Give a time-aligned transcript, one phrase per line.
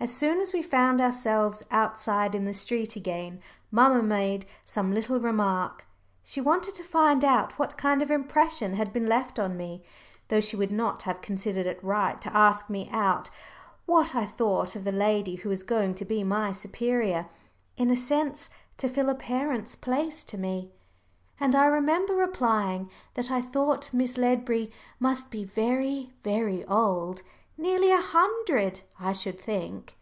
[0.00, 5.18] As soon as we found ourselves outside in the street again, mamma made some little
[5.18, 5.86] remark.
[6.22, 9.82] She wanted to find out what kind of impression had been left on me,
[10.28, 13.30] though she would not have considered it right to ask me straight out
[13.86, 17.26] what I thought of the lady who was going to be my superior
[17.78, 20.70] in a sense to fill a parent's place to me.
[21.40, 27.22] And I remember replying that I thought Miss Ledbury must be very, very old
[27.56, 29.96] nearly a hundred, I should think.